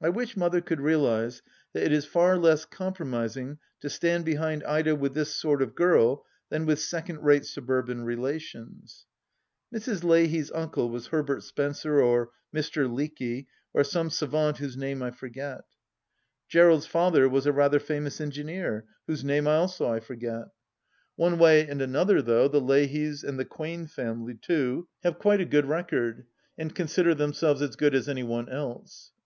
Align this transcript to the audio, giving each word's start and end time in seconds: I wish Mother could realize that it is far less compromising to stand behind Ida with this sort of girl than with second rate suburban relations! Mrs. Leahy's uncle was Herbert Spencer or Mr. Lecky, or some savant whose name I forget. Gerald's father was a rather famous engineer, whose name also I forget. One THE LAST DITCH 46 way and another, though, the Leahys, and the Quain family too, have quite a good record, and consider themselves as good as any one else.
I 0.00 0.08
wish 0.08 0.38
Mother 0.38 0.62
could 0.62 0.80
realize 0.80 1.42
that 1.74 1.82
it 1.82 1.92
is 1.92 2.06
far 2.06 2.38
less 2.38 2.64
compromising 2.64 3.58
to 3.80 3.90
stand 3.90 4.24
behind 4.24 4.64
Ida 4.64 4.96
with 4.96 5.12
this 5.12 5.36
sort 5.36 5.60
of 5.60 5.74
girl 5.74 6.24
than 6.48 6.64
with 6.64 6.80
second 6.80 7.22
rate 7.22 7.44
suburban 7.44 8.04
relations! 8.04 9.04
Mrs. 9.70 10.02
Leahy's 10.02 10.50
uncle 10.52 10.88
was 10.88 11.08
Herbert 11.08 11.42
Spencer 11.42 12.00
or 12.00 12.30
Mr. 12.54 12.90
Lecky, 12.90 13.48
or 13.74 13.84
some 13.84 14.08
savant 14.08 14.56
whose 14.56 14.78
name 14.78 15.02
I 15.02 15.10
forget. 15.10 15.60
Gerald's 16.48 16.86
father 16.86 17.28
was 17.28 17.44
a 17.44 17.52
rather 17.52 17.78
famous 17.80 18.18
engineer, 18.18 18.86
whose 19.06 19.22
name 19.22 19.46
also 19.46 19.90
I 19.92 20.00
forget. 20.00 20.44
One 21.16 21.32
THE 21.36 21.36
LAST 21.36 21.36
DITCH 21.36 21.36
46 21.36 21.42
way 21.42 21.68
and 21.70 21.82
another, 21.82 22.22
though, 22.22 22.48
the 22.48 22.62
Leahys, 22.62 23.22
and 23.22 23.38
the 23.38 23.44
Quain 23.44 23.86
family 23.86 24.36
too, 24.40 24.88
have 25.02 25.18
quite 25.18 25.42
a 25.42 25.44
good 25.44 25.66
record, 25.66 26.24
and 26.56 26.74
consider 26.74 27.14
themselves 27.14 27.60
as 27.60 27.76
good 27.76 27.94
as 27.94 28.08
any 28.08 28.22
one 28.22 28.48
else. 28.48 29.12